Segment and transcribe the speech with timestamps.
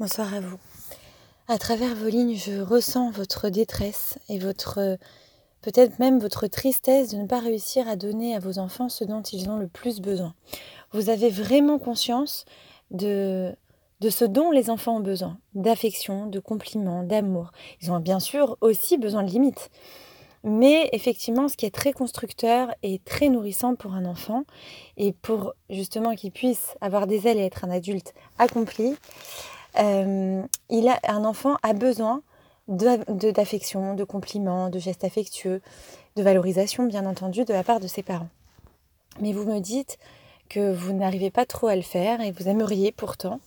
[0.00, 0.56] Bonsoir à vous.
[1.46, 4.96] À travers vos lignes, je ressens votre détresse et votre
[5.60, 9.20] peut-être même votre tristesse de ne pas réussir à donner à vos enfants ce dont
[9.20, 10.32] ils ont le plus besoin.
[10.92, 12.46] Vous avez vraiment conscience
[12.90, 13.54] de
[14.00, 17.50] de ce dont les enfants ont besoin, d'affection, de compliments, d'amour.
[17.82, 19.68] Ils ont bien sûr aussi besoin de limites.
[20.44, 24.44] Mais effectivement, ce qui est très constructeur et très nourrissant pour un enfant,
[24.96, 28.96] et pour justement qu'il puisse avoir des ailes et être un adulte accompli,
[29.78, 32.22] euh, il a, un enfant a besoin
[32.68, 35.60] d'affection, de, de compliments, de gestes affectueux,
[36.16, 38.28] de valorisation, bien entendu, de la part de ses parents.
[39.20, 39.98] Mais vous me dites
[40.48, 43.40] que vous n'arrivez pas trop à le faire et vous aimeriez pourtant,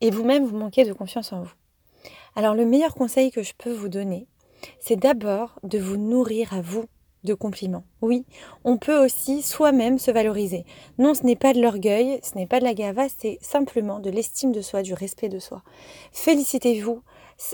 [0.00, 1.52] et vous-même vous manquez de confiance en vous.
[2.36, 4.26] Alors le meilleur conseil que je peux vous donner,
[4.80, 6.86] c'est d'abord de vous nourrir à vous
[7.24, 7.84] de compliments.
[8.02, 8.24] Oui,
[8.64, 10.64] on peut aussi soi-même se valoriser.
[10.98, 14.10] Non, ce n'est pas de l'orgueil, ce n'est pas de la gava, c'est simplement de
[14.10, 15.62] l'estime de soi, du respect de soi.
[16.12, 17.02] Félicitez-vous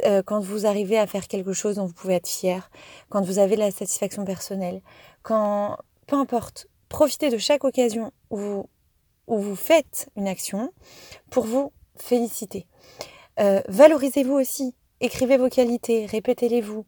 [0.05, 2.71] euh, quand vous arrivez à faire quelque chose dont vous pouvez être fier,
[3.09, 4.83] quand vous avez la satisfaction personnelle,
[5.23, 8.67] quand, peu importe, profitez de chaque occasion où
[9.27, 10.73] vous, faites une action
[11.31, 12.67] pour vous féliciter.
[13.39, 16.85] Euh, valorisez-vous aussi, écrivez vos qualités, répétez-les-vous.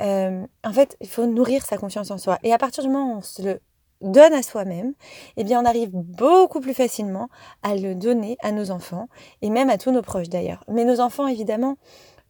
[0.00, 2.38] Euh, en fait, il faut nourrir sa confiance en soi.
[2.42, 3.60] Et à partir du moment où on se le
[4.00, 4.94] donne à soi-même,
[5.36, 7.28] eh bien, on arrive beaucoup plus facilement
[7.62, 9.08] à le donner à nos enfants
[9.42, 10.64] et même à tous nos proches d'ailleurs.
[10.68, 11.76] Mais nos enfants, évidemment,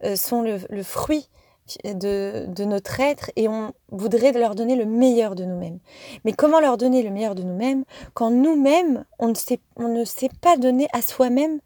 [0.05, 1.29] euh, sont le, fruit
[1.85, 5.79] de, notre être et on voudrait leur donner le meilleur de nous-mêmes.
[6.25, 9.33] Mais comment leur donner le meilleur de nous-mêmes quand nous-mêmes, on,
[9.77, 11.61] on ne sait pas donner à soi-même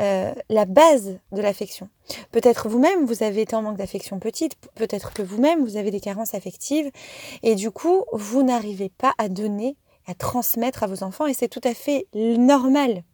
[0.00, 1.88] euh, la base de l'affection.
[2.32, 6.00] Peut-être vous-même, vous avez été en manque d'affection petite, peut-être que vous-même, vous avez des
[6.00, 6.90] carences affectives,
[7.42, 9.76] et du coup, vous n'arrivez pas à donner,
[10.06, 13.04] à transmettre à vos enfants, et c'est tout à fait normal.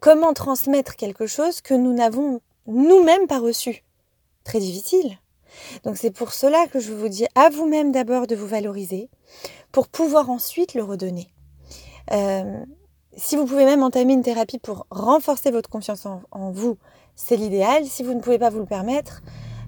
[0.00, 3.82] Comment transmettre quelque chose que nous n'avons nous-mêmes pas reçu?
[4.44, 5.18] Très difficile.
[5.84, 9.08] Donc c'est pour cela que je vous dis à vous-même d'abord de vous valoriser,
[9.70, 11.28] pour pouvoir ensuite le redonner.
[12.10, 12.64] Euh,
[13.16, 16.78] si vous pouvez même entamer une thérapie pour renforcer votre confiance en, vous,
[17.14, 17.84] c'est l'idéal.
[17.84, 19.22] Si vous ne pouvez pas vous le permettre,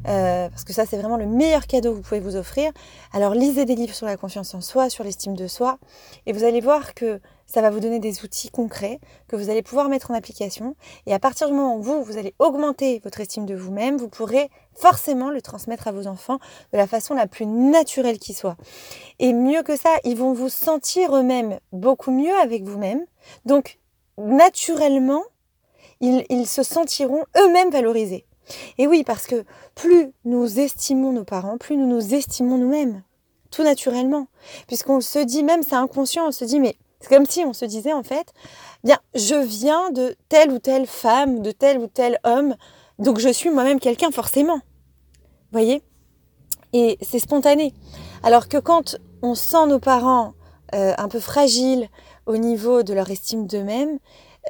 [0.07, 2.73] euh, parce que ça c'est vraiment le meilleur cadeau que vous pouvez vous offrir,
[3.13, 5.79] alors lisez des livres sur la confiance en soi, sur l'estime de soi,
[6.27, 9.63] et vous allez voir que ça va vous donner des outils concrets que vous allez
[9.63, 10.77] pouvoir mettre en application.
[11.07, 14.09] Et à partir du moment où vous, vous allez augmenter votre estime de vous-même, vous
[14.09, 16.39] pourrez forcément le transmettre à vos enfants
[16.73, 18.57] de la façon la plus naturelle qui soit.
[19.19, 23.05] Et mieux que ça, ils vont vous sentir eux-mêmes beaucoup mieux avec vous-même.
[23.45, 23.79] Donc,
[24.19, 25.23] naturellement,
[26.01, 28.27] ils, ils se sentiront eux-mêmes valorisés.
[28.78, 29.44] Et oui, parce que
[29.75, 33.03] plus nous estimons nos parents, plus nous nous estimons nous-mêmes.
[33.50, 34.27] Tout naturellement.
[34.66, 37.65] Puisqu'on se dit, même c'est inconscient, on se dit, mais c'est comme si on se
[37.65, 38.32] disait en fait,
[38.82, 42.56] bien, je viens de telle ou telle femme, de tel ou tel homme,
[42.99, 44.61] donc je suis moi-même quelqu'un forcément.
[45.53, 45.82] Voyez?
[46.72, 47.72] Et c'est spontané.
[48.22, 50.34] Alors que quand on sent nos parents
[50.75, 51.88] euh, un peu fragiles
[52.26, 53.99] au niveau de leur estime d'eux-mêmes,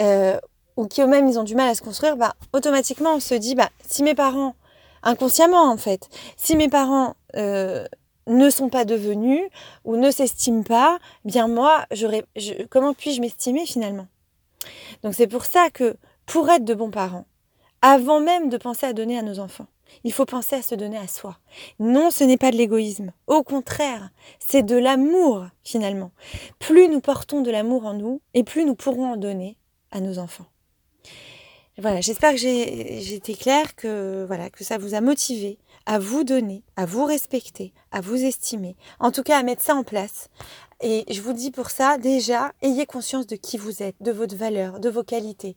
[0.00, 0.38] euh,
[0.76, 3.54] ou qui eux-mêmes ils ont du mal à se construire, bah, automatiquement on se dit,
[3.54, 4.54] bah, si mes parents,
[5.02, 7.84] inconsciemment en fait, si mes parents euh,
[8.26, 9.42] ne sont pas devenus
[9.84, 12.24] ou ne s'estiment pas, bien moi, j'aurais,
[12.70, 14.06] comment puis-je m'estimer finalement?
[15.02, 15.96] Donc c'est pour ça que
[16.26, 17.26] pour être de bons parents,
[17.82, 19.66] avant même de penser à donner à nos enfants,
[20.02, 21.36] il faut penser à se donner à soi.
[21.78, 23.12] Non, ce n'est pas de l'égoïsme.
[23.26, 26.10] Au contraire, c'est de l'amour finalement.
[26.58, 29.56] Plus nous portons de l'amour en nous et plus nous pourrons en donner
[29.90, 30.46] à nos enfants.
[31.78, 36.24] Voilà, j'espère que j'ai été claire, que voilà, que ça vous a motivé à vous
[36.24, 40.28] donner, à vous respecter, à vous estimer, en tout cas à mettre ça en place.
[40.80, 44.36] Et je vous dis pour ça, déjà, ayez conscience de qui vous êtes, de votre
[44.36, 45.56] valeur, de vos qualités.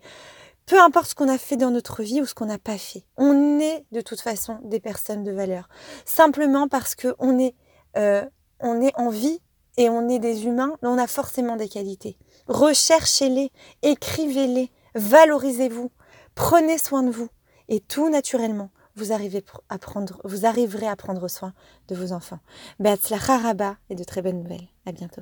[0.66, 3.03] Peu importe ce qu'on a fait dans notre vie ou ce qu'on n'a pas fait,
[3.16, 5.69] on est de toute façon des personnes de valeur.
[6.03, 7.56] Simplement parce que on est,
[7.96, 8.25] euh,
[8.59, 9.40] on est en vie
[9.78, 12.18] et on est des humains, on a forcément des qualités.
[12.47, 15.91] Recherchez-les, écrivez-les, valorisez-vous.
[16.35, 17.29] Prenez soin de vous
[17.69, 21.53] et tout naturellement, vous, arrivez à prendre, vous arriverez à prendre soin
[21.87, 22.39] de vos enfants.
[22.79, 23.39] Beatzlacha
[23.89, 24.67] et de très bonnes nouvelles.
[24.85, 25.22] À bientôt.